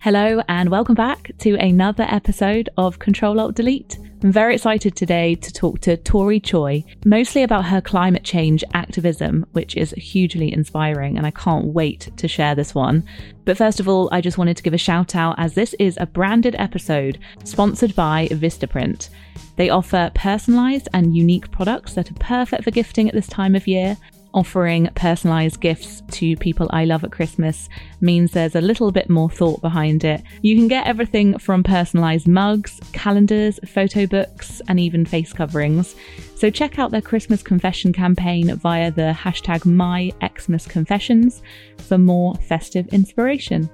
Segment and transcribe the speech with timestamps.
[0.00, 3.98] Hello, and welcome back to another episode of Control Alt Delete.
[4.22, 9.44] I'm very excited today to talk to Tori Tsui, mostly about her climate change activism,
[9.52, 13.04] which is hugely inspiring, and I can't wait to share this one.
[13.44, 15.98] But first of all, I just wanted to give a shout out as this is
[16.00, 19.08] a branded episode sponsored by Vistaprint.
[19.56, 23.66] They offer personalized and unique products that are perfect for gifting at this time of
[23.66, 23.96] year
[24.34, 27.68] offering personalized gifts to people I love at Christmas
[28.00, 30.22] means there's a little bit more thought behind it.
[30.42, 35.94] You can get everything from personalized mugs, calendars, photo books, and even face coverings.
[36.36, 41.42] So check out their Christmas confession campaign via the hashtag MyXmasConfessions
[41.78, 43.68] for more festive inspiration.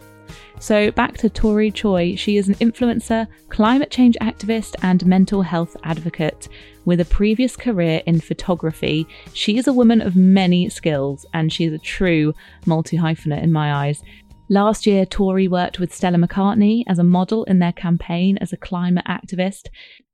[0.60, 2.18] So, back to Tori Tsui.
[2.18, 6.48] She is an influencer, climate change activist, and mental health advocate.
[6.84, 11.64] With a previous career in photography, she is a woman of many skills and she
[11.64, 12.34] is a true
[12.66, 14.02] multi hyphenate in my eyes.
[14.50, 18.58] Last year, Tori worked with Stella McCartney as a model in their campaign as a
[18.58, 19.68] climate activist.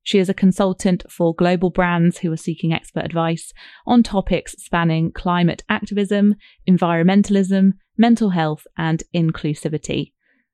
[0.05, 3.53] She is a consultant for global brands who are seeking expert advice
[3.84, 6.37] on topics spanning climate activism,
[6.69, 10.12] environmentalism, mental health, and inclusivity.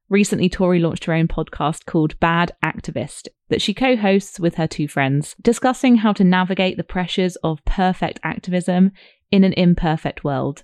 [0.09, 4.69] Recently, Tori launched her own podcast called Bad Activist that she co hosts with her
[4.69, 8.93] two friends, discussing how to navigate the pressures of perfect activism
[9.33, 10.63] in an imperfect world.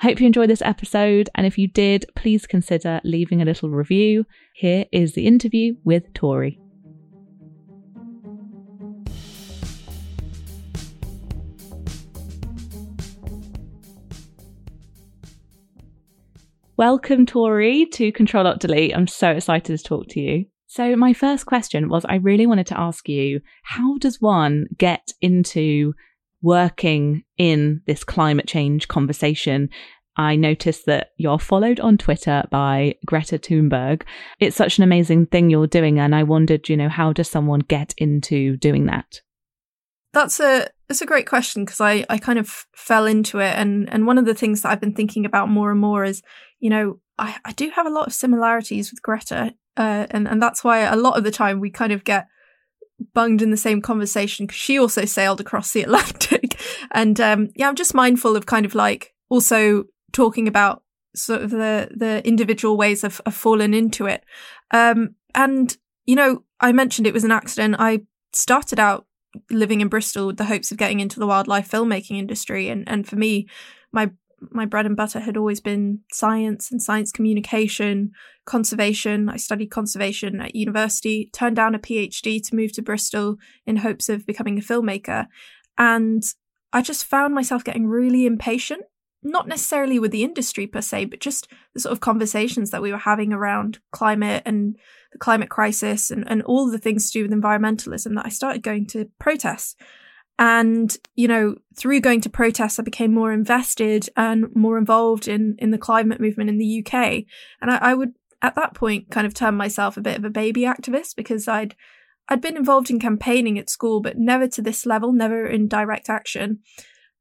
[0.00, 4.24] Hope you enjoyed this episode, and if you did, please consider leaving a little review.
[4.54, 6.60] Here is the interview with Tori.
[16.78, 18.94] Welcome, Tori, to Control Alt Delete.
[18.94, 20.44] I'm so excited to talk to you.
[20.68, 25.12] So, my first question was I really wanted to ask you how does one get
[25.20, 25.94] into
[26.40, 29.70] working in this climate change conversation?
[30.16, 34.02] I noticed that you're followed on Twitter by Greta Thunberg.
[34.38, 35.98] It's such an amazing thing you're doing.
[35.98, 39.20] And I wondered, you know, how does someone get into doing that?
[40.12, 43.92] That's a it's a great question because I, I kind of fell into it and,
[43.92, 46.22] and one of the things that I've been thinking about more and more is,
[46.60, 49.54] you know, I, I do have a lot of similarities with Greta.
[49.76, 52.26] Uh, and, and that's why a lot of the time we kind of get
[53.14, 56.60] bunged in the same conversation because she also sailed across the Atlantic.
[56.90, 60.82] and um, yeah, I'm just mindful of kind of like also talking about
[61.14, 64.24] sort of the the individual ways I've, fallen into it.
[64.70, 65.76] Um, and
[66.06, 67.76] you know, I mentioned it was an accident.
[67.78, 68.00] I
[68.32, 69.06] started out
[69.50, 72.68] living in Bristol with the hopes of getting into the wildlife filmmaking industry.
[72.68, 73.48] And, and for me,
[73.92, 74.10] my
[74.40, 78.12] my bread and butter had always been science and science communication,
[78.44, 79.28] conservation.
[79.28, 84.08] I studied conservation at university, turned down a PhD to move to Bristol in hopes
[84.08, 85.26] of becoming a filmmaker.
[85.76, 86.22] And
[86.72, 88.82] I just found myself getting really impatient,
[89.28, 92.90] not necessarily with the industry per se, but just the sort of conversations that we
[92.90, 94.76] were having around climate and
[95.12, 98.62] the climate crisis and, and all the things to do with environmentalism that I started
[98.62, 99.76] going to protests.
[100.38, 105.56] And, you know, through going to protests, I became more invested and more involved in,
[105.58, 107.24] in the climate movement in the UK.
[107.60, 110.30] And I, I would, at that point, kind of term myself a bit of a
[110.30, 111.74] baby activist because I'd,
[112.28, 116.08] I'd been involved in campaigning at school, but never to this level, never in direct
[116.08, 116.60] action.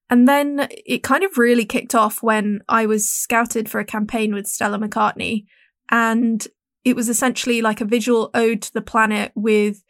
[0.09, 4.33] And then it kind of really kicked off when I was scouted for a campaign
[4.33, 5.45] with Stella McCartney.
[5.91, 6.47] And
[6.85, 9.83] it was essentially like a visual ode to the planet with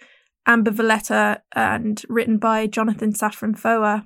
[0.48, 4.04] Amber Valletta and written by Jonathan Safran Foer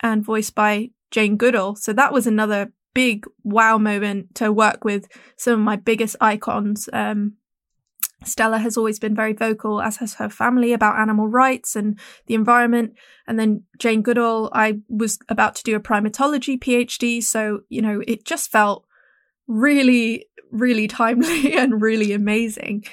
[0.00, 1.76] and voiced by Jane Goodall.
[1.76, 6.88] So that was another big wow moment to work with some of my biggest icons.
[6.92, 7.34] Um,
[8.22, 12.34] Stella has always been very vocal, as has her family, about animal rights and the
[12.34, 12.94] environment.
[13.26, 17.22] And then Jane Goodall, I was about to do a primatology PhD.
[17.22, 18.86] So, you know, it just felt
[19.46, 22.84] really really timely and really amazing.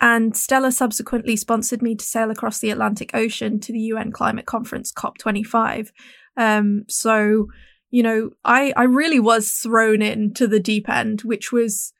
[0.00, 4.46] And Stella subsequently sponsored me to sail across the Atlantic Ocean to the UN climate
[4.46, 5.90] conference COP25.
[6.38, 7.48] Um, so,
[7.90, 11.92] you know, I, I really was thrown into the deep end, which was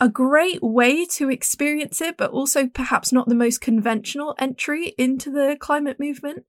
[0.00, 5.30] a great way to experience it, but also perhaps not the most conventional entry into
[5.30, 6.44] the climate movement.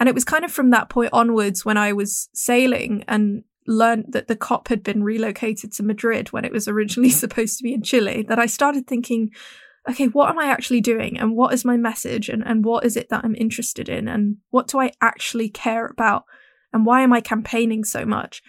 [0.00, 4.06] And it was kind of from that point onwards when I was sailing and learned
[4.08, 7.74] that the COP had been relocated to Madrid when it was originally supposed to be
[7.74, 9.30] in Chile, that I started thinking,
[9.88, 11.18] okay, what am I actually doing?
[11.18, 12.28] And what is my message?
[12.28, 14.08] And, and what is it that I'm interested in?
[14.08, 16.24] And what do I actually care about?
[16.72, 18.42] And why am I campaigning so much?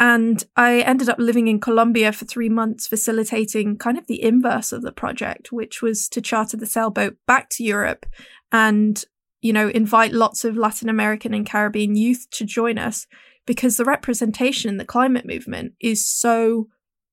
[0.00, 4.72] And I ended up living in Colombia for three months, facilitating kind of the inverse
[4.72, 8.04] of the project, which was to charter the sailboat back to Europe
[8.50, 9.04] and,
[9.40, 13.06] you know, invite lots of Latin American and Caribbean youth to join us
[13.46, 16.68] because the representation in the climate movement is so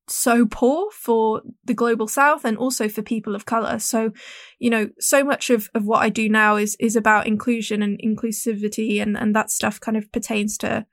[0.08, 3.80] so poor for the global south and also for people of color.
[3.80, 4.12] So
[4.60, 8.00] you know so much of, of what i do now is is about inclusion and
[8.00, 10.86] inclusivity and and that stuff kind of pertains to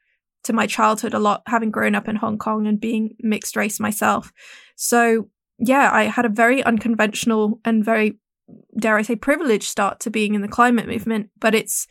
[0.45, 3.81] to my childhood a lot having grown up in hong kong and being mixed race
[3.81, 4.33] myself
[4.77, 8.19] so yeah i had a very unconventional and very
[8.79, 11.87] dare i say privileged start to being in the climate movement but it's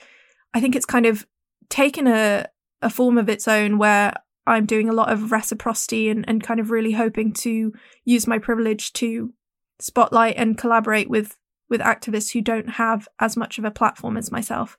[0.54, 1.26] i think it's kind of
[1.70, 2.46] taken a
[2.82, 4.14] a form of its own where
[4.46, 7.74] I'm doing a lot of reciprocity and, and kind of really hoping to
[8.06, 9.34] use my privilege to
[9.80, 11.36] spotlight and collaborate with
[11.70, 14.78] with activists who don't have as much of a platform as myself.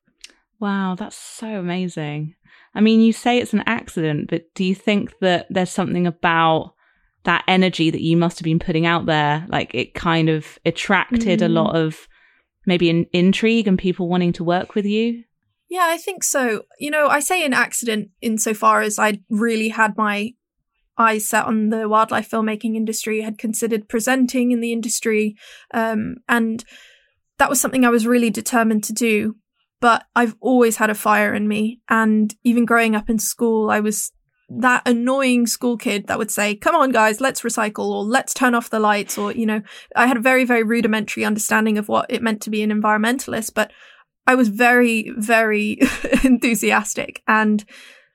[0.60, 2.34] Wow, that's so amazing.
[2.74, 6.74] I mean, you say it's an accident, but do you think that there's something about
[7.24, 11.40] that energy that you must have been putting out there, like it kind of attracted
[11.40, 11.44] mm.
[11.44, 12.08] a lot of
[12.66, 15.24] maybe an intrigue and people wanting to work with you?
[15.68, 16.62] Yeah, I think so.
[16.78, 20.32] You know, I say an accident insofar as I really had my
[20.96, 25.36] eyes set on the wildlife filmmaking industry, had considered presenting in the industry,
[25.72, 26.64] um, and
[27.38, 29.36] that was something I was really determined to do.
[29.80, 33.80] But I've always had a fire in me, and even growing up in school, I
[33.80, 34.12] was
[34.50, 38.54] that annoying school kid that would say, come on, guys, let's recycle or let's turn
[38.54, 39.18] off the lights.
[39.18, 39.60] Or, you know,
[39.94, 43.52] I had a very, very rudimentary understanding of what it meant to be an environmentalist,
[43.54, 43.70] but
[44.26, 45.78] I was very, very
[46.24, 47.64] enthusiastic and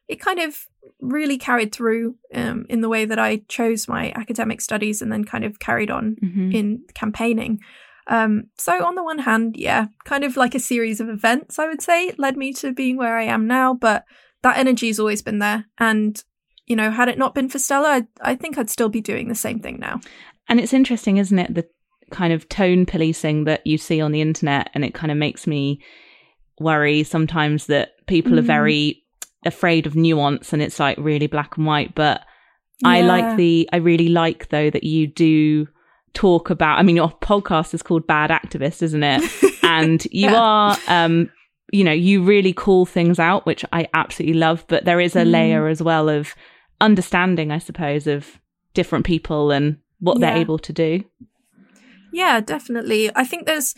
[0.07, 0.67] it kind of
[0.99, 5.23] really carried through um, in the way that I chose my academic studies and then
[5.23, 6.51] kind of carried on mm-hmm.
[6.51, 7.59] in campaigning.
[8.07, 11.67] Um, so on the one hand, yeah, kind of like a series of events, I
[11.67, 14.03] would say, led me to being where I am now, but
[14.41, 15.65] that energy's always been there.
[15.79, 16.21] And,
[16.65, 19.29] you know, had it not been for Stella, I, I think I'd still be doing
[19.29, 20.01] the same thing now.
[20.49, 21.55] And it's interesting, isn't it?
[21.55, 21.67] The
[22.11, 25.47] kind of tone policing that you see on the internet, and it kind of makes
[25.47, 25.81] me
[26.59, 28.39] worry sometimes that people mm.
[28.39, 29.01] are very
[29.45, 31.95] afraid of nuance and it's like really black and white.
[31.95, 32.21] But
[32.81, 32.89] yeah.
[32.89, 35.67] I like the, I really like though that you do
[36.13, 39.23] talk about, I mean, your podcast is called Bad Activist, isn't it?
[39.63, 40.35] and you yeah.
[40.35, 41.31] are, um,
[41.71, 44.65] you know, you really call things out, which I absolutely love.
[44.67, 45.31] But there is a mm.
[45.31, 46.35] layer as well of
[46.79, 48.39] understanding, I suppose, of
[48.73, 50.31] different people and what yeah.
[50.31, 51.03] they're able to do.
[52.11, 53.09] Yeah, definitely.
[53.15, 53.73] I think there's,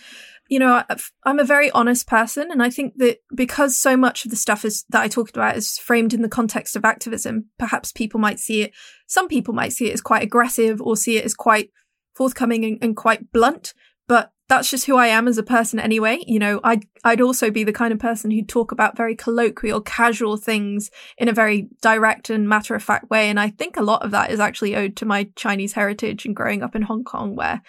[0.50, 0.84] you know,
[1.24, 4.66] I'm a very honest person, and I think that because so much of the stuff
[4.66, 8.40] is that I talked about is framed in the context of activism, perhaps people might
[8.40, 8.74] see it.
[9.08, 11.72] Some people might see it as quite aggressive or see it as quite
[12.16, 13.74] forthcoming and, and quite blunt.
[14.08, 16.20] But that's just who I am as a person anyway.
[16.28, 19.82] You know, I'd, I'd also be the kind of person who'd talk about very colloquial,
[19.82, 23.30] casual things in a very direct and matter of fact way.
[23.30, 26.36] And I think a lot of that is actually owed to my Chinese heritage and
[26.36, 27.62] growing up in Hong Kong, where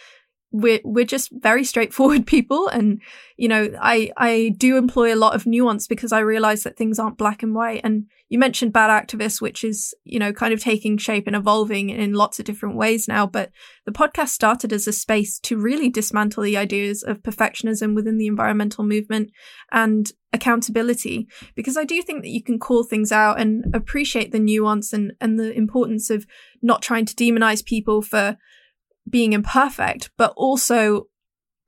[0.56, 2.68] we're we're just very straightforward people.
[2.68, 3.00] And
[3.36, 6.98] you know i i do employ a lot of nuance because i realize that things
[6.98, 7.82] aren't black and white.
[7.84, 11.90] And you mentioned bad activists which is you know kind of taking shape and evolving
[11.90, 13.26] in lots of different ways now.
[13.26, 13.50] But
[13.84, 18.26] the podcast started as a space to really dismantle the ideas of perfectionism within the
[18.26, 19.30] environmental movement
[19.70, 21.28] and accountability.
[21.54, 25.12] Because i do think that you can call things out and appreciate the nuance and
[25.20, 26.26] and the importance of
[26.62, 28.38] not trying to demonize people for
[29.08, 31.06] being imperfect, but also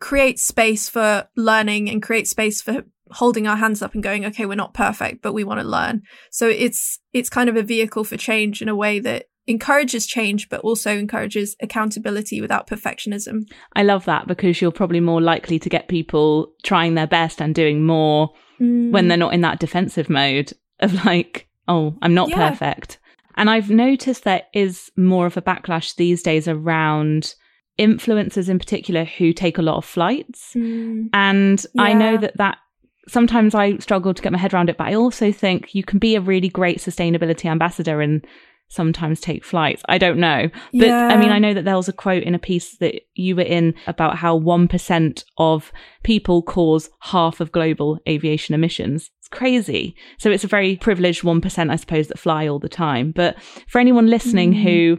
[0.01, 4.47] create space for learning and create space for holding our hands up and going, okay,
[4.47, 6.03] we're not perfect, but we want to learn.
[6.31, 10.49] So it's, it's kind of a vehicle for change in a way that encourages change,
[10.51, 13.49] but also encourages accountability without perfectionism.
[13.75, 17.55] I love that because you're probably more likely to get people trying their best and
[17.55, 18.93] doing more mm.
[18.93, 22.51] when they're not in that defensive mode of like, oh, I'm not yeah.
[22.51, 22.99] perfect.
[23.39, 27.35] And I've noticed there is more of a backlash these days around
[27.79, 30.53] influencers in particular who take a lot of flights.
[30.55, 31.09] Mm.
[31.13, 31.83] And yeah.
[31.83, 32.59] I know that that
[33.07, 35.99] sometimes I struggle to get my head around it, but I also think you can
[35.99, 38.27] be a really great sustainability ambassador and
[38.71, 39.83] sometimes take flights.
[39.89, 40.51] I don't know.
[40.73, 41.09] But yeah.
[41.09, 43.43] I mean, I know that there was a quote in a piece that you were
[43.43, 49.11] in about how 1% of people cause half of global aviation emissions.
[49.31, 49.95] Crazy.
[50.19, 53.13] So it's a very privileged 1%, I suppose, that fly all the time.
[53.13, 53.37] But
[53.69, 54.63] for anyone listening mm.
[54.63, 54.99] who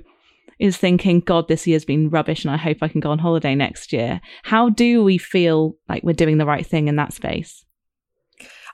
[0.60, 3.56] is thinking, God, this year's been rubbish and I hope I can go on holiday
[3.56, 7.66] next year, how do we feel like we're doing the right thing in that space?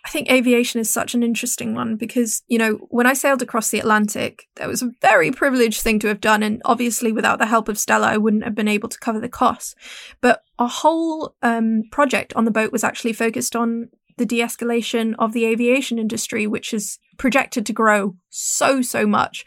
[0.05, 3.69] I think aviation is such an interesting one because, you know, when I sailed across
[3.69, 6.43] the Atlantic, that was a very privileged thing to have done.
[6.43, 9.29] And obviously, without the help of Stella, I wouldn't have been able to cover the
[9.29, 9.73] costs.
[10.21, 15.13] But our whole um, project on the boat was actually focused on the de escalation
[15.19, 19.45] of the aviation industry, which is projected to grow so, so much.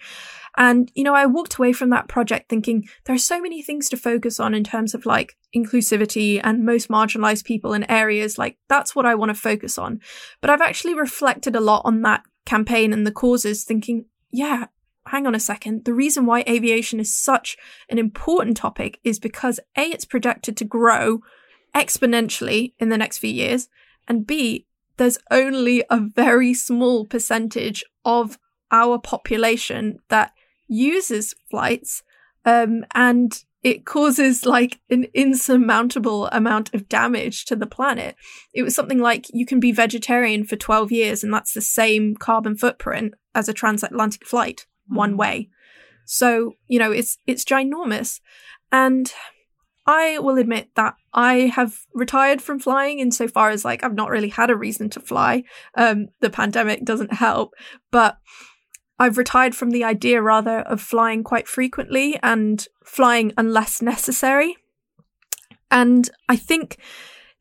[0.57, 3.89] And, you know, I walked away from that project thinking there are so many things
[3.91, 8.39] to focus on in terms of like inclusivity and most marginalized people in areas.
[8.39, 10.01] Like, that's what I want to focus on.
[10.41, 14.67] But I've actually reflected a lot on that campaign and the causes, thinking, yeah,
[15.09, 17.57] hang on a second, the reason why aviation is such
[17.89, 21.21] an important topic is because A, it's projected to grow
[21.75, 23.69] exponentially in the next few years,
[24.09, 28.39] and B, there's only a very small percentage of
[28.71, 30.33] our population that
[30.67, 32.03] uses flights
[32.45, 38.15] um, and it causes like an insurmountable amount of damage to the planet.
[38.55, 42.15] It was something like you can be vegetarian for 12 years and that's the same
[42.15, 45.49] carbon footprint as a transatlantic flight one way.
[46.05, 48.21] So, you know, it's it's ginormous.
[48.71, 49.13] And
[49.89, 54.29] I will admit that I have retired from flying insofar as like I've not really
[54.29, 55.45] had a reason to fly.
[55.77, 57.55] Um, the pandemic doesn't help,
[57.91, 58.19] but
[58.99, 64.59] I've retired from the idea rather of flying quite frequently and flying unless necessary.
[65.71, 66.77] And I think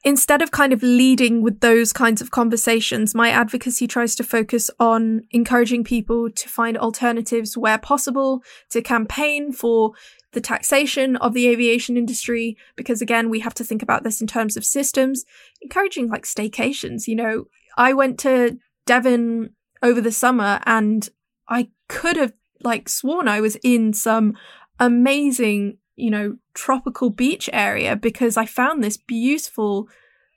[0.05, 4.71] instead of kind of leading with those kinds of conversations, my advocacy tries to focus
[4.79, 9.91] on encouraging people to find alternatives where possible, to campaign for
[10.33, 14.27] the taxation of the aviation industry, because again, we have to think about this in
[14.27, 15.25] terms of systems,
[15.61, 17.07] encouraging like staycations.
[17.07, 17.45] You know,
[17.77, 21.07] I went to Devon over the summer and
[21.47, 24.35] I could have like sworn I was in some
[24.79, 29.87] amazing, you know, tropical beach area because I found this beautiful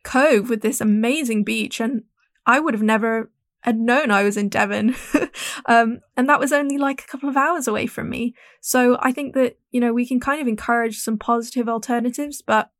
[0.04, 2.04] cove with this amazing beach and
[2.46, 3.30] I would have never
[3.62, 4.94] had known I was in Devon.
[5.66, 8.34] um, and that was only like a couple of hours away from me.
[8.60, 12.70] So I think that, you know, we can kind of encourage some positive alternatives, but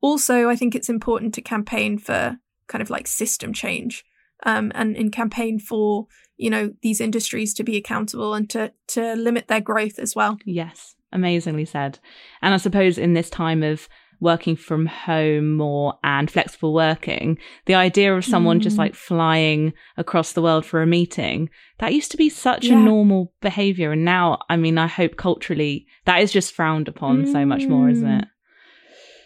[0.00, 4.04] also I think it's important to campaign for kind of like system change.
[4.44, 6.06] Um, and in campaign for
[6.40, 10.38] you know these industries to be accountable and to to limit their growth as well
[10.46, 11.98] yes amazingly said
[12.40, 13.88] and i suppose in this time of
[14.20, 18.62] working from home more and flexible working the idea of someone mm.
[18.62, 21.48] just like flying across the world for a meeting
[21.78, 22.74] that used to be such yeah.
[22.74, 27.24] a normal behavior and now i mean i hope culturally that is just frowned upon
[27.24, 27.32] mm.
[27.32, 28.28] so much more isn't it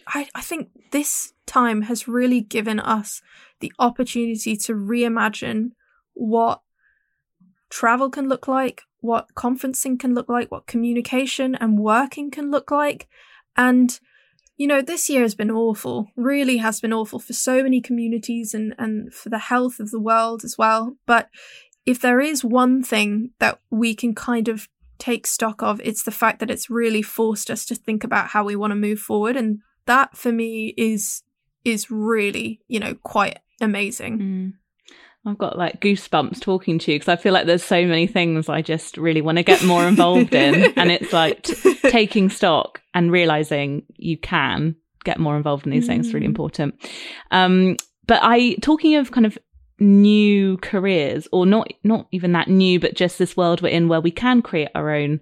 [0.06, 3.22] I, I think this time has really given us
[3.60, 5.70] the opportunity to reimagine
[6.14, 6.60] what
[7.70, 12.70] travel can look like, what conferencing can look like, what communication and working can look
[12.70, 13.08] like.
[13.56, 13.98] And,
[14.56, 18.54] you know, this year has been awful, really has been awful for so many communities
[18.54, 20.96] and, and for the health of the world as well.
[21.06, 21.28] But
[21.86, 24.68] if there is one thing that we can kind of
[24.98, 28.44] take stock of, it's the fact that it's really forced us to think about how
[28.44, 29.36] we want to move forward.
[29.36, 31.22] And that for me is
[31.64, 34.18] is really, you know, quite amazing.
[34.18, 34.52] Mm.
[35.26, 38.48] I've got like goosebumps talking to you because I feel like there's so many things
[38.48, 40.72] I just really want to get more involved in.
[40.76, 45.84] And it's like t- taking stock and realizing you can get more involved in these
[45.84, 45.88] mm.
[45.88, 46.30] things is really mm.
[46.30, 46.74] important.
[47.30, 47.76] Um,
[48.06, 49.38] but I, talking of kind of
[49.78, 54.00] new careers or not, not even that new, but just this world we're in where
[54.00, 55.20] we can create our own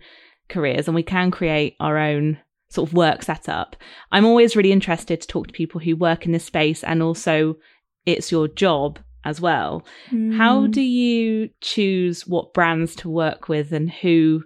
[0.48, 2.38] careers and we can create our own
[2.70, 3.76] sort of work setup.
[4.10, 7.56] I'm always really interested to talk to people who work in this space and also
[8.04, 9.84] it's your job as well.
[10.10, 10.36] Mm.
[10.36, 14.44] How do you choose what brands to work with and who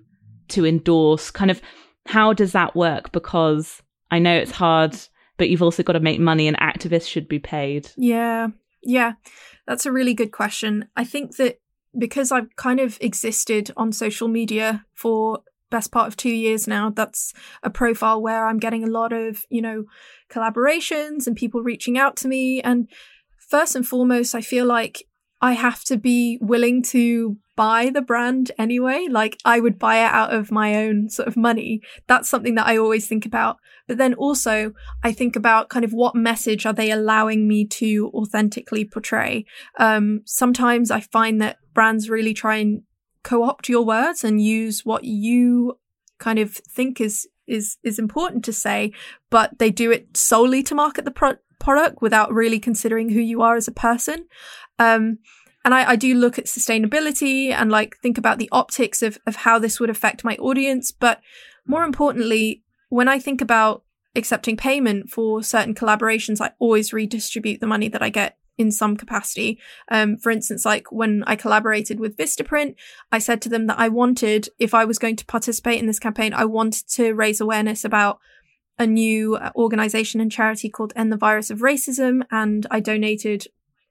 [0.48, 1.30] to endorse?
[1.30, 1.60] Kind of
[2.06, 3.12] how does that work?
[3.12, 4.96] Because I know it's hard,
[5.36, 7.90] but you've also got to make money and activists should be paid.
[7.96, 8.48] Yeah.
[8.82, 9.12] Yeah.
[9.66, 10.88] That's a really good question.
[10.96, 11.58] I think that
[11.98, 15.40] because I've kind of existed on social media for
[15.70, 19.44] best part of two years now that's a profile where i'm getting a lot of
[19.50, 19.84] you know
[20.30, 22.88] collaborations and people reaching out to me and
[23.48, 25.06] first and foremost, I feel like
[25.40, 29.06] I have to be willing to buy the brand anyway.
[29.10, 31.80] Like I would buy it out of my own sort of money.
[32.06, 33.56] That's something that I always think about.
[33.86, 34.72] But then also
[35.02, 39.44] I think about kind of what message are they allowing me to authentically portray?
[39.78, 42.82] Um, sometimes I find that brands really try and
[43.22, 45.78] co-opt your words and use what you
[46.18, 48.92] kind of think is is is important to say,
[49.30, 53.42] but they do it solely to market the pro- product without really considering who you
[53.42, 54.26] are as a person.
[54.78, 55.18] Um,
[55.64, 59.36] and I, I, do look at sustainability and like think about the optics of, of
[59.36, 60.92] how this would affect my audience.
[60.92, 61.20] But
[61.66, 63.82] more importantly, when I think about
[64.14, 68.96] accepting payment for certain collaborations, I always redistribute the money that I get in some
[68.96, 69.60] capacity.
[69.90, 72.74] Um, for instance, like when I collaborated with Vistaprint,
[73.12, 75.98] I said to them that I wanted, if I was going to participate in this
[75.98, 78.18] campaign, I wanted to raise awareness about
[78.78, 83.46] a new uh, organization and charity called End the Virus of Racism, and I donated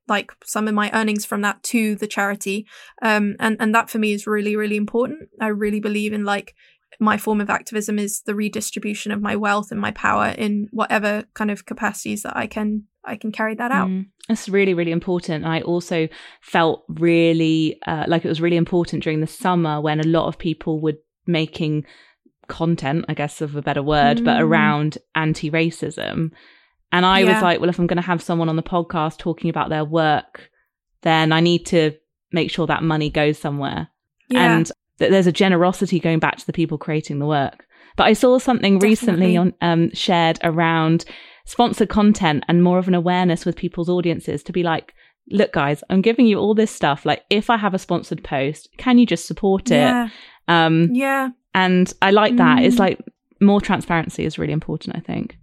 [0.08, 2.68] like some of my earnings from that to the charity.
[3.02, 5.30] Um, and and that for me is really really important.
[5.42, 6.54] I really believe in like
[7.00, 11.26] my form of activism is the redistribution of my wealth and my power in whatever
[11.34, 13.88] kind of capacities that I can I can carry that out.
[13.88, 15.46] Mm, that's really, really important.
[15.46, 16.08] I also
[16.42, 20.40] felt really uh, like it was really important during the summer when a lot of
[20.40, 20.96] people were
[21.28, 21.86] making
[22.48, 24.26] content, I guess of a better word, mm.
[24.26, 26.32] but around anti racism.
[26.92, 27.34] And I yeah.
[27.34, 29.84] was like, well, if I'm going to have someone on the podcast talking about their
[29.84, 30.50] work,
[31.02, 31.92] then I need to
[32.32, 33.90] make sure that money goes somewhere.
[34.30, 34.56] Yeah.
[34.56, 37.66] And that there's a generosity going back to the people creating the work.
[37.96, 38.90] But I saw something Definitely.
[38.90, 41.06] recently on um, shared around
[41.46, 44.94] sponsored content and more of an awareness with people's audiences to be like,
[45.30, 47.06] look, guys, I'm giving you all this stuff.
[47.06, 49.76] Like, if I have a sponsored post, can you just support it?
[49.76, 50.10] Yeah.
[50.48, 51.30] Um, yeah.
[51.56, 52.60] And I like that.
[52.60, 52.66] Mm.
[52.66, 53.00] It's like
[53.40, 55.38] more transparency is really important, I think.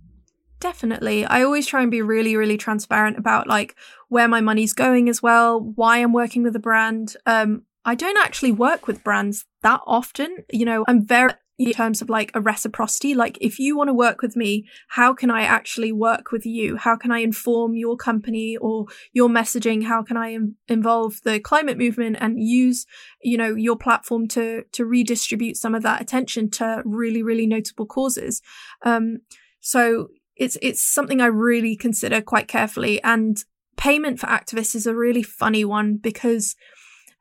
[0.61, 1.25] Definitely.
[1.25, 3.75] I always try and be really, really transparent about like
[4.11, 7.17] where my money's going as well, why I'm working with a brand.
[7.25, 10.45] Um, I don't actually work with brands that often.
[10.53, 11.33] You know, I'm very
[11.67, 13.15] in terms of like a reciprocity.
[13.15, 16.77] Like, if you want to work with me, how can I actually work with you?
[16.77, 19.85] How can I inform your company or your messaging?
[19.85, 22.87] How can I Im- involve the climate movement and use,
[23.23, 27.87] you know, your platform to to redistribute some of that attention to really, really notable
[27.87, 28.43] causes?
[28.83, 29.19] Um,
[29.61, 33.03] so it's it's something I really consider quite carefully.
[33.03, 33.43] And
[33.77, 36.57] payment for activists is a really funny one because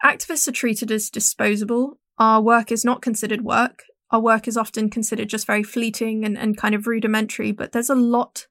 [0.03, 1.99] activists are treated as disposable.
[2.17, 6.37] Our work is not considered work our work is often considered just very fleeting and,
[6.37, 8.47] and kind of rudimentary, but there's a lot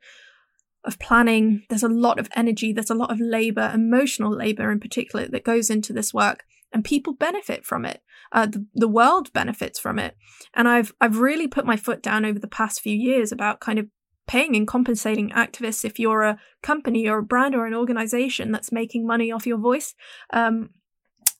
[0.84, 4.80] of planning, there's a lot of energy, there's a lot of labor, emotional labor in
[4.80, 8.02] particular, that goes into this work, and people benefit from it.
[8.32, 10.16] Uh, the, the world benefits from it,
[10.54, 13.78] and I've I've really put my foot down over the past few years about kind
[13.78, 13.88] of
[14.28, 18.70] paying and compensating activists if you're a company or a brand or an organization that's
[18.70, 19.94] making money off your voice.
[20.32, 20.70] Um,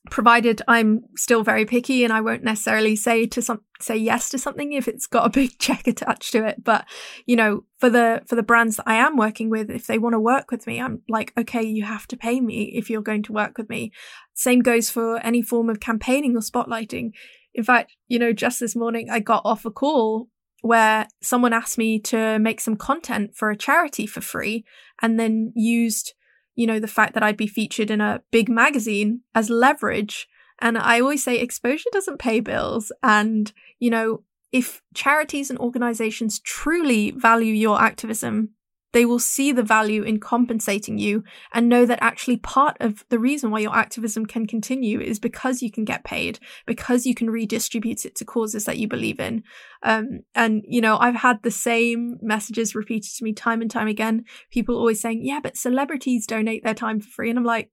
[0.09, 4.37] provided I'm still very picky and I won't necessarily say to some say yes to
[4.39, 6.63] something if it's got a big check attached to it.
[6.63, 6.85] But
[7.25, 10.13] you know, for the for the brands that I am working with, if they want
[10.13, 13.23] to work with me, I'm like, okay, you have to pay me if you're going
[13.23, 13.91] to work with me.
[14.33, 17.11] Same goes for any form of campaigning or spotlighting.
[17.53, 20.29] In fact, you know, just this morning I got off a call
[20.61, 24.63] where someone asked me to make some content for a charity for free
[25.01, 26.13] and then used
[26.55, 30.27] you know, the fact that I'd be featured in a big magazine as leverage.
[30.59, 32.91] And I always say exposure doesn't pay bills.
[33.01, 38.49] And, you know, if charities and organizations truly value your activism,
[38.93, 41.23] they will see the value in compensating you
[41.53, 45.61] and know that actually part of the reason why your activism can continue is because
[45.61, 49.43] you can get paid, because you can redistribute it to causes that you believe in.
[49.83, 53.87] Um, and, you know, I've had the same messages repeated to me time and time
[53.87, 54.25] again.
[54.51, 57.29] People always saying, yeah, but celebrities donate their time for free.
[57.29, 57.71] And I'm like,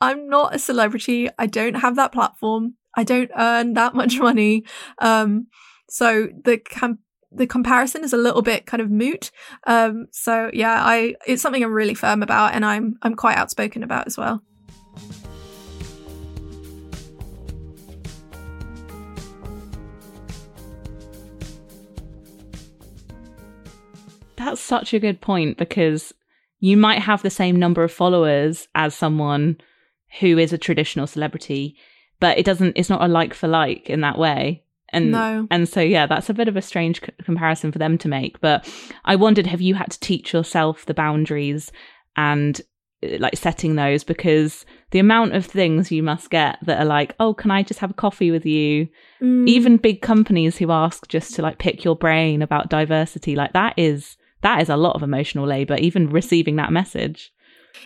[0.00, 1.28] I'm not a celebrity.
[1.38, 2.74] I don't have that platform.
[2.96, 4.64] I don't earn that much money.
[4.98, 5.48] Um,
[5.88, 7.00] so the camp
[7.32, 9.30] the comparison is a little bit kind of moot.
[9.66, 13.82] Um, so yeah, I it's something I'm really firm about, and I'm I'm quite outspoken
[13.82, 14.42] about as well.
[24.36, 26.12] That's such a good point because
[26.60, 29.58] you might have the same number of followers as someone
[30.20, 31.76] who is a traditional celebrity,
[32.20, 32.76] but it doesn't.
[32.76, 34.62] It's not a like for like in that way.
[34.90, 35.48] And no.
[35.50, 38.40] and so yeah, that's a bit of a strange c- comparison for them to make.
[38.40, 38.68] But
[39.04, 41.72] I wondered, have you had to teach yourself the boundaries
[42.16, 42.60] and
[43.02, 47.14] uh, like setting those because the amount of things you must get that are like,
[47.18, 48.88] oh, can I just have a coffee with you?
[49.20, 49.48] Mm.
[49.48, 53.74] Even big companies who ask just to like pick your brain about diversity, like that
[53.76, 55.76] is that is a lot of emotional labor.
[55.76, 57.32] Even receiving that message.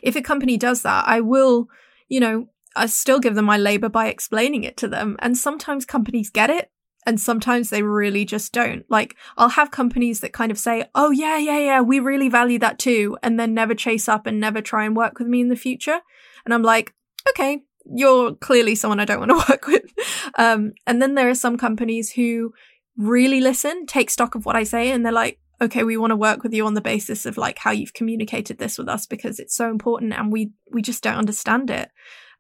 [0.03, 1.69] If a company does that, I will,
[2.09, 5.17] you know, I still give them my labor by explaining it to them.
[5.21, 6.71] And sometimes companies get it
[7.07, 8.85] and sometimes they really just don't.
[8.91, 12.59] Like, I'll have companies that kind of say, Oh, yeah, yeah, yeah, we really value
[12.59, 13.17] that too.
[13.23, 16.01] And then never chase up and never try and work with me in the future.
[16.45, 16.95] And I'm like,
[17.29, 19.93] okay, you're clearly someone I don't want to work with.
[20.37, 22.53] Um, and then there are some companies who
[22.97, 26.17] really listen, take stock of what I say, and they're like, okay, we want to
[26.17, 29.39] work with you on the basis of like how you've communicated this with us because
[29.39, 31.91] it's so important and we, we just don't understand it.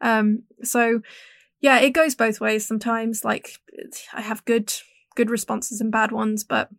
[0.01, 1.01] Um, so
[1.61, 3.25] yeah, it goes both ways sometimes.
[3.25, 3.59] Like
[4.12, 4.73] I have good
[5.14, 6.70] good responses and bad ones, but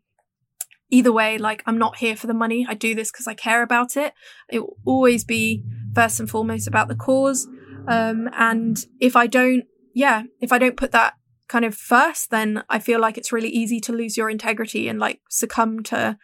[0.90, 2.66] either way, like I'm not here for the money.
[2.68, 4.14] I do this because I care about it.
[4.50, 5.64] It will always be
[5.94, 7.48] first and foremost about the cause.
[7.88, 11.16] Um, and if I don't, yeah, if I don't put that
[11.48, 15.00] kind of first, then I feel like it's really easy to lose your integrity and
[15.00, 16.18] like succumb to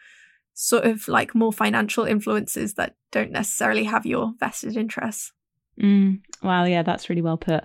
[0.54, 5.32] sort of like more financial influences that don't necessarily have your vested interests.
[5.80, 7.64] Mm, wow, yeah, that's really well put.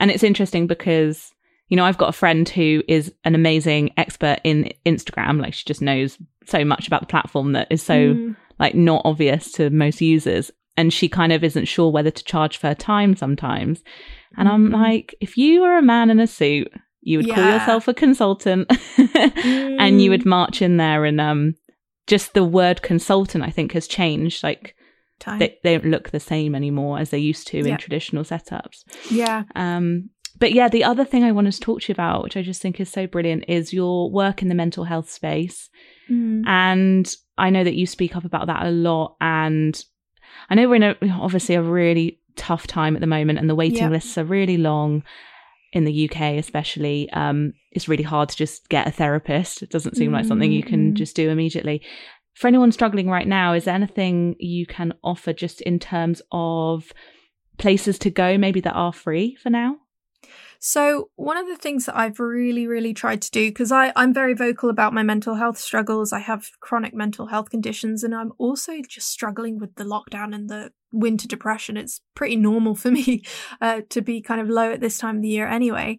[0.00, 1.32] And it's interesting because,
[1.68, 5.40] you know, I've got a friend who is an amazing expert in Instagram.
[5.40, 8.36] Like she just knows so much about the platform that is so mm.
[8.58, 10.50] like not obvious to most users.
[10.76, 13.84] And she kind of isn't sure whether to charge for her time sometimes.
[14.36, 14.72] And I'm Mm.
[14.72, 18.70] like, if you were a man in a suit, you would call yourself a consultant
[19.24, 21.54] and you would march in there and um
[22.06, 24.42] just the word consultant I think has changed.
[24.42, 24.74] Like
[25.20, 25.38] Time.
[25.38, 28.82] they, they don't look the same anymore as they used to in traditional setups.
[29.10, 29.44] yeah.
[29.54, 32.42] Um, but yeah, the other thing I wanted to talk to you about, which I
[32.42, 35.68] just think is so brilliant, is your work in the mental health space.
[36.10, 36.44] Mm.
[36.46, 39.16] And I know that you speak up about that a lot.
[39.20, 39.78] And
[40.48, 43.54] I know we're in a obviously a really tough time at the moment, and the
[43.54, 43.90] waiting Yeah.
[43.90, 45.02] lists are really long
[45.72, 47.10] in the UK, especially.
[47.10, 49.62] Um, it's really hard to just get a therapist.
[49.62, 50.96] It doesn't seem like something you can Mm.
[50.96, 51.82] just do immediately.
[52.34, 56.92] For anyone struggling right now, is there anything you can offer just in terms of
[57.58, 59.76] places to go, maybe that are free for now?
[60.62, 64.34] So, one of the things that I've really, really tried to do, because I'm very
[64.34, 68.74] vocal about my mental health struggles, I have chronic mental health conditions, and I'm also
[68.86, 71.78] just struggling with the lockdown and the winter depression.
[71.78, 73.24] It's pretty normal for me
[73.62, 75.98] uh, to be kind of low at this time of the year anyway.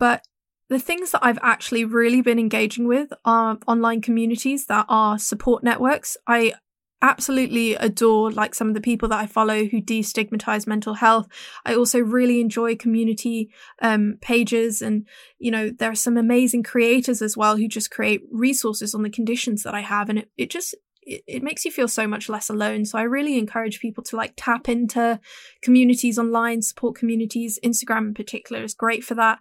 [0.00, 0.26] But
[0.72, 5.62] the things that I've actually really been engaging with are online communities that are support
[5.62, 6.16] networks.
[6.26, 6.54] I
[7.02, 11.26] absolutely adore like some of the people that I follow who destigmatize mental health.
[11.66, 13.50] I also really enjoy community
[13.82, 15.06] um, pages and
[15.38, 19.10] you know there are some amazing creators as well who just create resources on the
[19.10, 22.28] conditions that I have and it, it just it, it makes you feel so much
[22.28, 22.84] less alone.
[22.84, 25.20] So I really encourage people to like tap into
[25.60, 27.58] communities online, support communities.
[27.64, 29.40] Instagram in particular is great for that.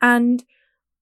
[0.00, 0.44] And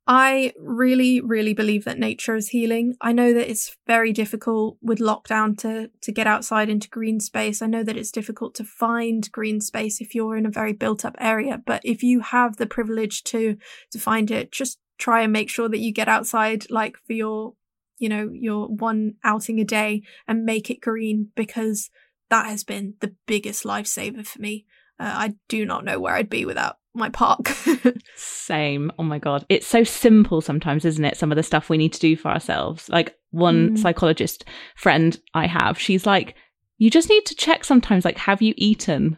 [0.08, 2.96] I really, really believe that nature is healing.
[3.00, 7.60] I know that it's very difficult with lockdown to to get outside into green space.
[7.60, 11.04] I know that it's difficult to find green space if you're in a very built
[11.04, 13.56] up area, but if you have the privilege to
[13.90, 17.54] to find it, just try and make sure that you get outside like for your
[17.98, 21.90] you know, your one outing a day and make it green because
[22.28, 24.66] that has been the biggest lifesaver for me.
[24.98, 27.48] Uh, I do not know where I'd be without my park.
[28.16, 28.90] Same.
[28.98, 29.44] Oh my God.
[29.48, 31.16] It's so simple sometimes, isn't it?
[31.16, 32.88] Some of the stuff we need to do for ourselves.
[32.88, 33.78] Like one Mm.
[33.78, 34.44] psychologist
[34.76, 36.34] friend I have, she's like,
[36.78, 39.16] you just need to check sometimes, like, have you eaten?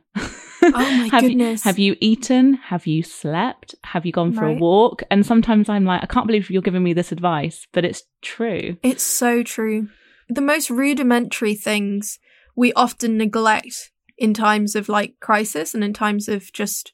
[0.62, 1.64] Oh my have goodness.
[1.64, 2.54] You, have you eaten?
[2.54, 3.74] Have you slept?
[3.84, 4.56] Have you gone for Right.
[4.56, 5.02] a walk?
[5.10, 8.76] And sometimes I'm like, I can't believe you're giving me this advice, but it's true.
[8.82, 9.88] It's so true.
[10.28, 12.18] The most rudimentary things
[12.54, 16.92] we often neglect in times of like crisis and in times of just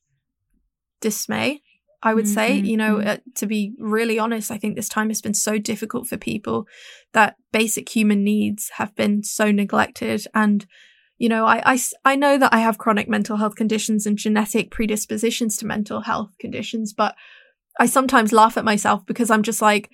[1.08, 1.60] dismay.
[2.02, 3.06] I would say, Mhm, you know, mhm.
[3.06, 6.66] uh, to be really honest, I think this time has been so difficult for people
[7.12, 10.20] that basic human needs have been so neglected.
[10.34, 10.66] And,
[11.16, 11.78] you know, I
[12.12, 16.32] I know that I have chronic mental health conditions and genetic predispositions to mental health
[16.38, 17.14] conditions, but
[17.80, 19.88] I sometimes laugh at myself because I'm just like,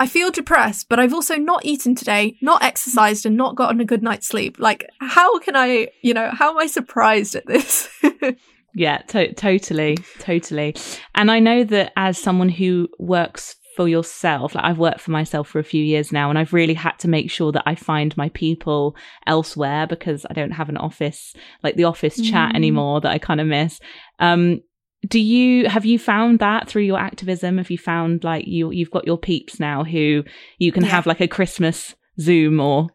[0.00, 3.84] I feel depressed, but I've also not eaten today, not exercised, and not gotten a
[3.92, 4.58] good night's sleep.
[4.58, 7.88] Like, how can I, you know, how am I surprised at this?
[8.74, 10.74] Yeah, to- totally, totally.
[11.14, 15.48] And I know that as someone who works for yourself, like I've worked for myself
[15.48, 18.16] for a few years now, and I've really had to make sure that I find
[18.16, 18.94] my people
[19.26, 22.56] elsewhere because I don't have an office, like the office chat Mm.
[22.56, 23.80] anymore that I kind of miss.
[24.18, 24.60] Um,
[25.08, 27.56] do you have you found that through your activism?
[27.58, 30.24] Have you found like you you've got your peeps now who
[30.58, 30.90] you can Yeah.
[30.90, 32.88] have like a Christmas Zoom or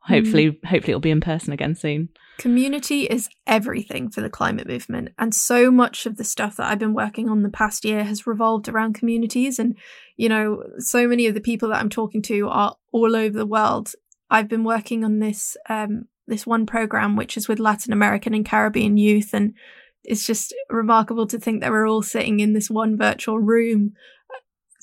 [0.00, 2.08] hopefully hopefully it'll be in person again soon.
[2.38, 5.10] Community is everything for the climate movement.
[5.18, 8.26] And so much of the stuff that I've been working on the past year has
[8.26, 9.58] revolved around communities.
[9.58, 9.76] And,
[10.16, 13.46] you know, so many of the people that I'm talking to are all over the
[13.46, 13.92] world.
[14.30, 18.44] I've been working on this, um, this one program, which is with Latin American and
[18.44, 19.32] Caribbean youth.
[19.32, 19.54] And
[20.02, 23.92] it's just remarkable to think that we're all sitting in this one virtual room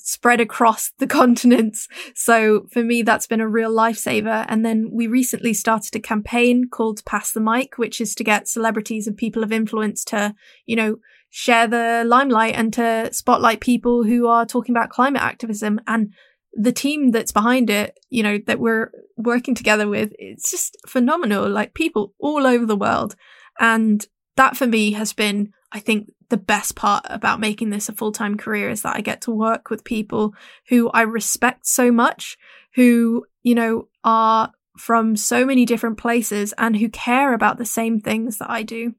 [0.04, 1.88] spread across the continents.
[2.14, 4.44] So for me, that's been a real lifesaver.
[4.48, 8.48] And then we recently started a campaign called Pass the Mic, which is to get
[8.48, 10.34] celebrities and people of influence to,
[10.66, 10.96] you know,
[11.30, 15.80] share the limelight and to spotlight people who are talking about climate activism.
[15.86, 16.12] And
[16.52, 21.48] the team that's behind it, you know, that we're working together with, it's just phenomenal.
[21.48, 23.16] Like people all over the world.
[23.58, 27.92] And that for me has been, I think, the best part about making this a
[27.92, 30.34] full time career is that I get to work with people
[30.68, 32.38] who I respect so much,
[32.74, 38.00] who, you know, are from so many different places and who care about the same
[38.00, 38.94] things that I do.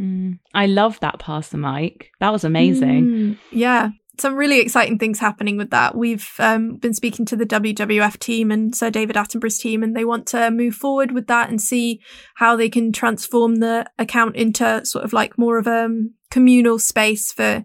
[0.00, 0.38] Mm.
[0.54, 2.10] I love that pass the mic.
[2.20, 3.06] That was amazing.
[3.06, 3.90] Mm, yeah.
[4.18, 5.94] Some really exciting things happening with that.
[5.94, 10.04] We've um, been speaking to the WWF team and Sir David Attenborough's team, and they
[10.04, 12.00] want to move forward with that and see
[12.34, 16.78] how they can transform the account into sort of like more of a um, communal
[16.78, 17.64] space for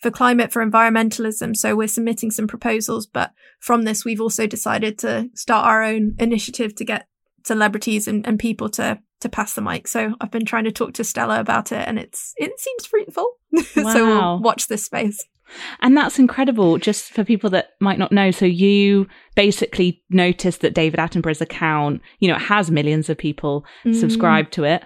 [0.00, 1.56] for climate for environmentalism.
[1.56, 6.14] So we're submitting some proposals, but from this, we've also decided to start our own
[6.18, 7.08] initiative to get
[7.44, 9.88] celebrities and, and people to to pass the mic.
[9.88, 13.38] So I've been trying to talk to Stella about it, and it's it seems fruitful.
[13.52, 13.62] Wow.
[13.92, 15.26] so we'll watch this space.
[15.80, 18.30] And that's incredible, just for people that might not know.
[18.30, 23.94] So you basically noticed that David Attenborough's account, you know, has millions of people mm.
[23.94, 24.84] subscribed to it.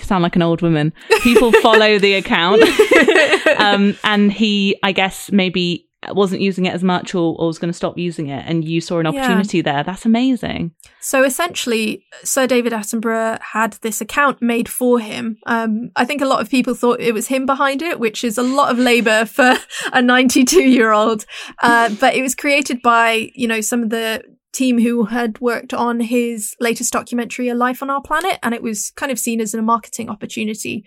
[0.00, 0.92] I sound like an old woman.
[1.22, 2.62] People follow the account.
[3.58, 7.68] um, and he, I guess, maybe wasn't using it as much or, or was going
[7.68, 9.62] to stop using it and you saw an opportunity yeah.
[9.62, 15.90] there that's amazing so essentially sir david attenborough had this account made for him um,
[15.96, 18.42] i think a lot of people thought it was him behind it which is a
[18.42, 19.54] lot of labor for
[19.92, 21.26] a 92 year old
[21.62, 25.72] uh, but it was created by you know some of the team who had worked
[25.72, 29.40] on his latest documentary a life on our planet and it was kind of seen
[29.40, 30.84] as a marketing opportunity.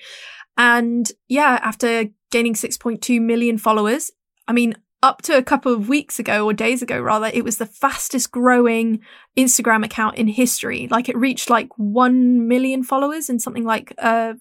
[0.57, 4.11] And yeah after gaining 6.2 million followers
[4.47, 7.57] I mean, up to a couple of weeks ago or days ago rather it was
[7.57, 9.01] the fastest growing
[9.37, 10.87] instagram account in history.
[10.89, 14.33] Like it reached like 1 million followers in something like uh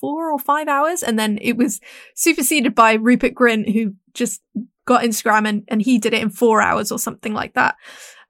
[0.00, 1.80] 4 or 5 hours and then it was
[2.14, 4.42] superseded by rupert grint who just
[4.86, 7.74] got instagram and, and he did it in 4 hours or something like that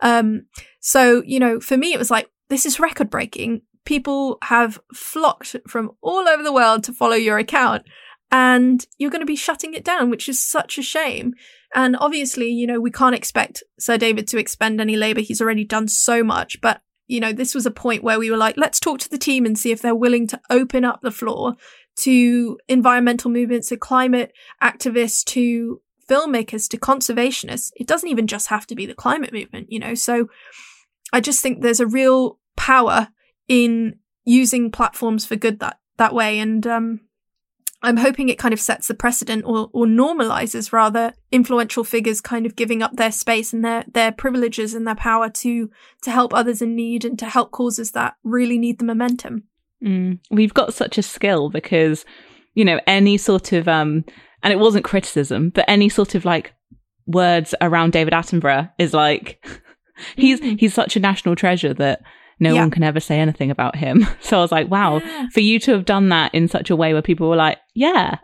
[0.00, 0.46] um
[0.80, 5.56] so you know for me it was like this is record breaking people have flocked
[5.66, 7.82] from all over the world to follow your account
[8.30, 11.34] and you're going to be shutting it down, which is such a shame.
[11.74, 15.20] And obviously, you know, we can't expect Sir David to expend any labor.
[15.20, 16.60] He's already done so much.
[16.60, 19.18] But, you know, this was a point where we were like, let's talk to the
[19.18, 21.54] team and see if they're willing to open up the floor
[22.00, 24.32] to environmental movements, to climate
[24.62, 27.72] activists, to filmmakers, to conservationists.
[27.76, 29.94] It doesn't even just have to be the climate movement, you know?
[29.94, 30.28] So
[31.12, 33.08] I just think there's a real power
[33.48, 36.38] in using platforms for good that, that way.
[36.38, 37.00] And, um,
[37.82, 42.46] I'm hoping it kind of sets the precedent or, or normalizes rather influential figures kind
[42.46, 45.70] of giving up their space and their, their privileges and their power to,
[46.02, 49.44] to help others in need and to help causes that really need the momentum.
[49.84, 50.18] Mm.
[50.30, 52.04] We've got such a skill because,
[52.54, 54.04] you know, any sort of, um,
[54.42, 56.54] and it wasn't criticism, but any sort of like
[57.06, 59.44] words around David Attenborough is like,
[60.16, 60.58] he's, mm.
[60.58, 62.02] he's such a national treasure that
[62.38, 62.60] no yeah.
[62.60, 64.06] one can ever say anything about him.
[64.20, 65.28] So I was like, wow, yeah.
[65.32, 68.16] for you to have done that in such a way where people were like, yeah.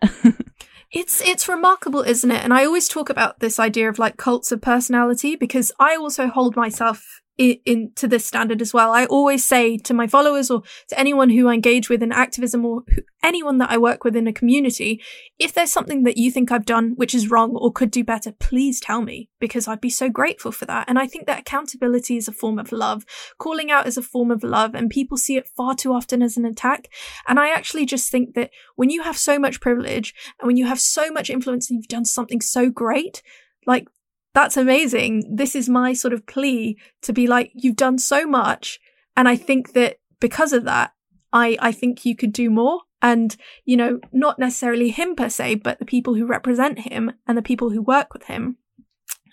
[0.91, 2.43] it's it's remarkable, isn't it?
[2.43, 6.27] And I always talk about this idea of like cults of personality because I also
[6.27, 8.93] hold myself in, in, to this standard as well.
[8.93, 12.65] I always say to my followers or to anyone who I engage with in activism
[12.65, 15.03] or who, anyone that I work with in a community,
[15.39, 18.33] if there's something that you think I've done which is wrong or could do better,
[18.33, 20.89] please tell me because I'd be so grateful for that.
[20.89, 23.05] And I think that accountability is a form of love,
[23.39, 26.37] calling out is a form of love, and people see it far too often as
[26.37, 26.89] an attack.
[27.27, 30.67] And I actually just think that when you have so much privilege and when you
[30.67, 33.23] have so much influence and you've done something so great,
[33.67, 33.89] like
[34.35, 35.37] that's amazing.
[35.37, 38.81] This is my sort of plea to be like, you've done so much.
[39.17, 40.93] And I think that because of that,
[41.33, 42.81] I, I think you could do more.
[43.03, 47.37] And, you know, not necessarily him per se, but the people who represent him and
[47.37, 48.59] the people who work with him.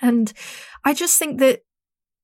[0.01, 0.33] And
[0.83, 1.61] I just think that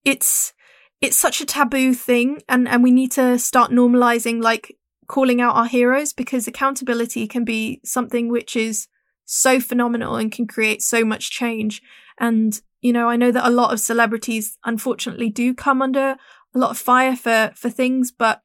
[0.04, 0.54] it's,
[1.02, 4.76] it's such a taboo thing and, and we need to start normalizing like
[5.08, 8.88] calling out our heroes because accountability can be something which is
[9.26, 11.82] so phenomenal and can create so much change.
[12.18, 16.17] And, you know, I know that a lot of celebrities unfortunately do come under
[16.54, 18.43] a lot of fire for, for things, but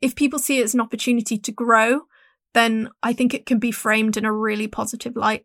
[0.00, 2.02] if people see it as an opportunity to grow,
[2.54, 5.44] then I think it can be framed in a really positive light.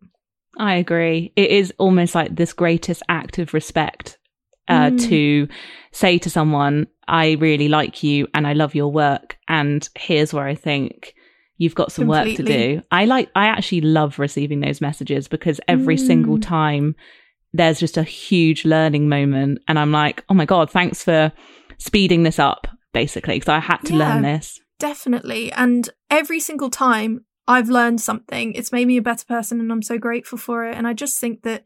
[0.60, 1.34] I agree.
[1.36, 4.20] It is almost like this greatest act of respect
[4.68, 5.10] uh, mm.
[5.10, 5.48] to
[5.92, 9.38] say to someone, I really like you and I love your work.
[9.48, 11.16] And here's where I think
[11.58, 12.32] you've got some Completely.
[12.32, 12.82] work to do.
[12.92, 16.06] I like, I actually love receiving those messages because every mm.
[16.06, 16.96] single time
[17.58, 19.60] there's just a huge learning moment.
[19.68, 21.32] And I'm like, oh my God, thanks for
[21.78, 24.60] speeding this up, basically, because I had to yeah, learn this.
[24.80, 25.52] Definitely.
[25.54, 29.82] And every single time I've learned something, it's made me a better person and I'm
[29.82, 30.76] so grateful for it.
[30.76, 31.64] And I just think that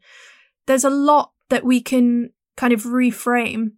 [0.66, 3.72] there's a lot that we can kind of reframe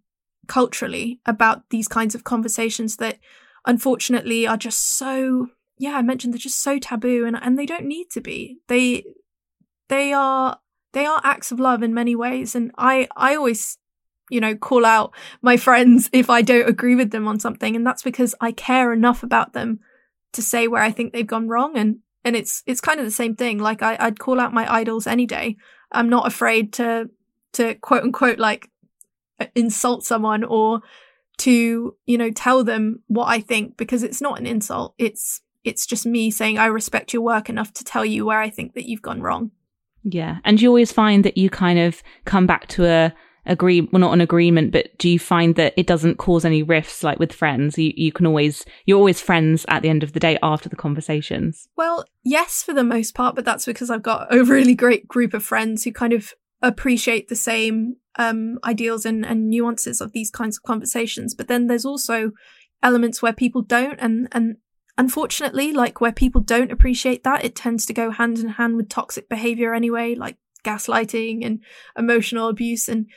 [0.47, 3.17] culturally about these kinds of conversations that
[3.65, 5.47] unfortunately are just so
[5.77, 9.05] yeah i mentioned they're just so taboo and and they don't need to be they
[9.87, 10.59] they are
[10.93, 12.55] they are acts of love in many ways.
[12.55, 13.77] And I, I always,
[14.29, 17.75] you know, call out my friends if I don't agree with them on something.
[17.75, 19.79] And that's because I care enough about them
[20.31, 21.77] to say where I think they've gone wrong.
[21.77, 23.57] And, and it's, it's kind of the same thing.
[23.57, 25.57] Like I, I'd call out my idols any day.
[25.91, 27.09] I'm not afraid to,
[27.53, 28.69] to quote unquote, like
[29.39, 30.81] uh, insult someone or
[31.39, 34.93] to, you know, tell them what I think because it's not an insult.
[34.99, 38.49] It's, it's just me saying I respect your work enough to tell you where I
[38.49, 39.51] think that you've gone wrong.
[40.03, 40.37] Yeah.
[40.43, 43.13] And you always find that you kind of come back to a
[43.45, 47.03] agree well not an agreement but do you find that it doesn't cause any rifts
[47.03, 47.77] like with friends?
[47.77, 50.75] You, you can always you're always friends at the end of the day after the
[50.77, 51.67] conversations.
[51.75, 55.33] Well yes for the most part but that's because i've got a really great group
[55.33, 60.31] of friends who kind of appreciate the same um, ideals and, and nuances of these
[60.31, 61.35] kinds of conversations.
[61.35, 62.31] But then there's also
[62.81, 64.57] elements where people don't and and
[64.97, 68.89] unfortunately like where people don't appreciate that it tends to go hand in hand with
[68.89, 71.59] toxic behavior anyway like gaslighting and
[71.97, 72.87] emotional abuse.
[72.87, 73.07] And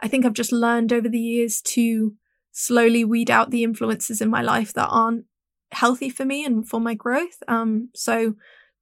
[0.00, 2.14] I think I've just learned over the years to
[2.52, 5.24] slowly weed out the influences in my life that aren't
[5.72, 7.42] healthy for me and for my growth.
[7.48, 8.34] Um, so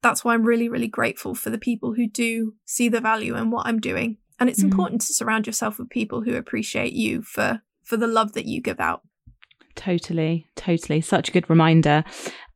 [0.02, 3.50] that's why I'm really, really grateful for the people who do see the value in
[3.50, 4.18] what I'm doing.
[4.38, 4.70] And it's mm-hmm.
[4.70, 8.62] important to surround yourself with people who appreciate you for for the love that you
[8.62, 9.02] give out.
[9.74, 11.00] Totally, totally.
[11.00, 12.04] Such a good reminder.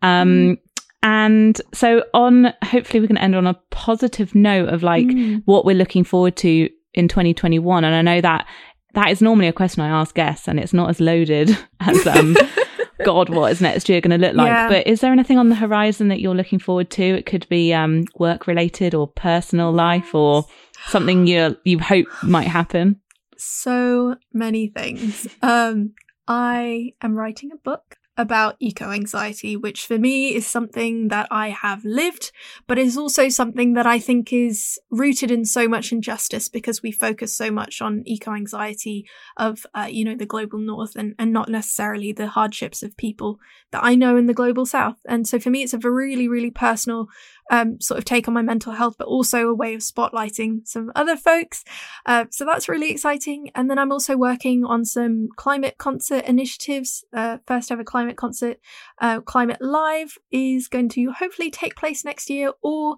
[0.03, 0.59] Um, mm.
[1.03, 5.43] And so on, hopefully we can end on a positive note of like mm.
[5.45, 7.85] what we're looking forward to in 2021.
[7.85, 8.47] And I know that
[8.95, 12.37] that is normally a question I ask guests and it's not as loaded as, um,
[13.05, 14.49] God, what is next year going to look like?
[14.49, 14.69] Yeah.
[14.69, 17.03] But is there anything on the horizon that you're looking forward to?
[17.03, 20.47] It could be, um, work related or personal life or
[20.89, 23.01] something you, you hope might happen.
[23.37, 25.29] So many things.
[25.43, 25.93] Um,
[26.29, 31.51] I am writing a book about eco anxiety, which for me is something that I
[31.51, 32.33] have lived,
[32.67, 36.91] but is also something that I think is rooted in so much injustice because we
[36.91, 41.33] focus so much on eco anxiety of, uh, you know, the global north and, and
[41.33, 43.39] not necessarily the hardships of people
[43.71, 44.99] that I know in the global south.
[45.07, 47.07] And so for me, it's a really, really personal
[47.51, 50.91] um, sort of take on my mental health, but also a way of spotlighting some
[50.95, 51.65] other folks.
[52.07, 53.51] Uh, so that's really exciting.
[53.55, 57.05] And then I'm also working on some climate concert initiatives.
[57.13, 58.59] Uh, first ever climate concert,
[59.01, 62.97] uh, Climate Live, is going to hopefully take place next year or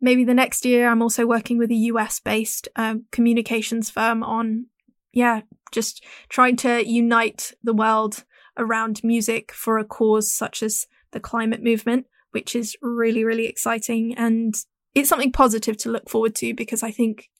[0.00, 0.88] maybe the next year.
[0.88, 4.66] I'm also working with a US based um, communications firm on,
[5.12, 8.24] yeah, just trying to unite the world
[8.56, 14.14] around music for a cause such as the climate movement which is really, really exciting.
[14.16, 14.54] And
[14.94, 17.30] it's something positive to look forward to because I think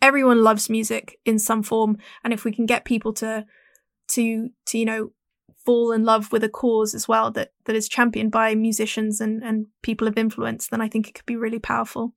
[0.00, 1.96] everyone loves music in some form.
[2.22, 3.46] And if we can get people to,
[4.08, 5.10] to, to, you know,
[5.64, 9.42] fall in love with a cause as well that, that is championed by musicians and,
[9.42, 12.12] and people of influence, then I think it could be really powerful.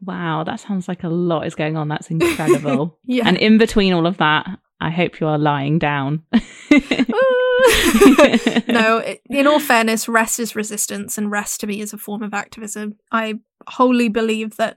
[0.00, 1.88] Wow, that sounds like a lot is going on.
[1.88, 2.98] That's incredible.
[3.04, 3.26] yeah.
[3.26, 4.46] And in between all of that,
[4.80, 6.22] I hope you are lying down.
[6.32, 6.40] Ah.
[8.68, 12.34] no, in all fairness, rest is resistance, and rest to me is a form of
[12.34, 12.96] activism.
[13.10, 14.76] I wholly believe that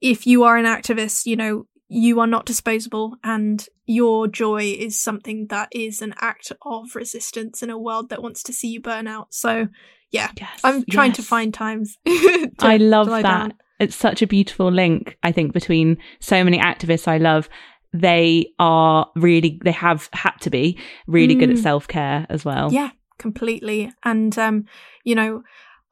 [0.00, 5.00] if you are an activist, you know, you are not disposable, and your joy is
[5.00, 8.80] something that is an act of resistance in a world that wants to see you
[8.80, 9.28] burn out.
[9.32, 9.68] So,
[10.10, 11.16] yeah, yes, I'm trying yes.
[11.18, 11.96] to find times.
[12.06, 13.22] to, I love that.
[13.22, 13.54] Down.
[13.78, 17.48] It's such a beautiful link, I think, between so many activists I love
[17.92, 21.40] they are really they have had to be really mm.
[21.40, 21.62] good at mm.
[21.62, 24.64] self-care as well yeah completely and um
[25.04, 25.42] you know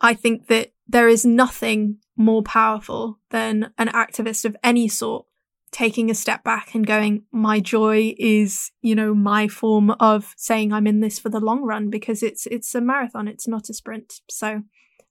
[0.00, 5.24] i think that there is nothing more powerful than an activist of any sort
[5.72, 10.72] taking a step back and going my joy is you know my form of saying
[10.72, 13.74] i'm in this for the long run because it's it's a marathon it's not a
[13.74, 14.62] sprint so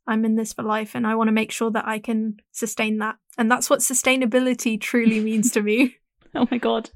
[0.08, 2.98] i'm in this for life and i want to make sure that i can sustain
[2.98, 3.16] that.
[3.38, 5.98] And that's what sustainability truly means to me.
[6.36, 6.90] Oh my god.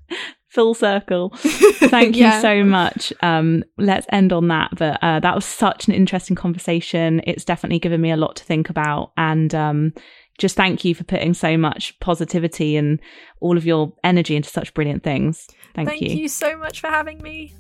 [0.48, 1.32] Full circle.
[1.36, 3.14] Thank you so much.
[3.22, 7.22] Um let's end on that but uh, that was such an interesting conversation.
[7.24, 9.94] It's definitely given me a lot to think about and um
[10.40, 13.00] just thank you for putting so much positivity and
[13.42, 15.48] all of your energy into such brilliant things.
[15.76, 16.08] Thank, thank you.
[16.10, 17.54] thank you so much for having me